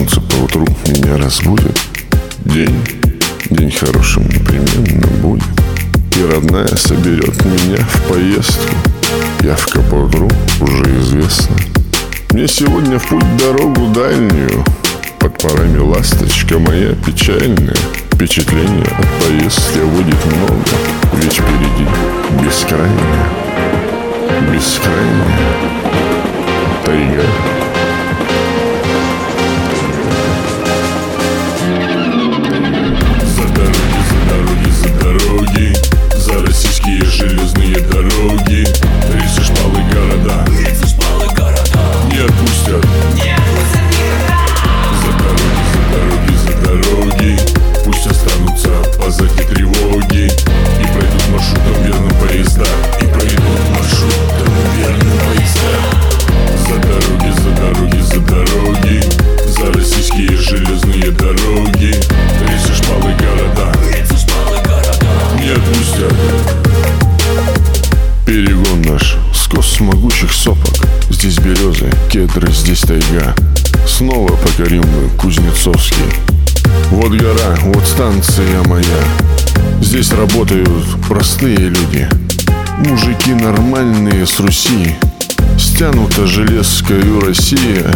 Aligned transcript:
солнце 0.00 0.20
поутру 0.22 0.66
меня 0.86 1.18
разбудит, 1.18 1.78
День, 2.46 2.74
день 3.50 3.70
хорошим 3.70 4.24
непременно 4.24 5.06
будет. 5.18 5.44
И 6.16 6.24
родная 6.24 6.74
соберет 6.76 7.44
меня 7.44 7.76
в 7.76 8.08
поездку. 8.08 8.74
Я 9.42 9.56
в 9.56 9.66
Каподру 9.66 10.28
уже 10.60 11.00
известно. 11.00 11.54
Мне 12.30 12.48
сегодня 12.48 12.98
в 12.98 13.08
путь 13.08 13.36
дорогу 13.36 13.88
дальнюю. 13.88 14.64
Под 15.18 15.36
парами 15.36 15.78
ласточка 15.78 16.58
моя 16.58 16.94
печальная. 16.94 17.76
Впечатление 18.12 18.84
от 18.84 19.26
поездки 19.26 19.78
будет 19.80 20.26
много. 20.26 20.64
Ведь 21.22 21.40
Yeah. 42.82 43.29
Березы, 71.44 71.90
кедры, 72.10 72.50
здесь 72.52 72.80
тайга. 72.80 73.34
Снова 73.86 74.28
покорим 74.36 74.82
мы 74.82 75.08
Кузнецовский. 75.16 76.04
Вот 76.90 77.10
гора, 77.10 77.56
вот 77.64 77.86
станция 77.86 78.62
моя. 78.64 78.84
Здесь 79.80 80.12
работают 80.12 80.86
простые 81.08 81.56
люди. 81.56 82.08
Мужики 82.78 83.32
нормальные 83.32 84.26
с 84.26 84.38
Руси. 84.40 84.94
Стянута 85.58 86.26
железкою 86.26 87.20
Россия. 87.20 87.90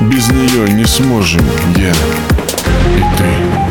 Без 0.00 0.28
нее 0.28 0.70
не 0.72 0.84
сможем 0.84 1.42
я. 1.76 1.92
И 1.92 3.16
ты 3.18 3.65